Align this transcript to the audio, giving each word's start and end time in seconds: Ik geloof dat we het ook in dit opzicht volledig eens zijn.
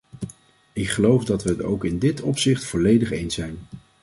Ik 0.73 0.89
geloof 0.89 1.25
dat 1.25 1.43
we 1.43 1.49
het 1.49 1.63
ook 1.63 1.85
in 1.85 1.99
dit 1.99 2.21
opzicht 2.21 2.63
volledig 2.65 3.11
eens 3.11 3.35
zijn. 3.35 3.57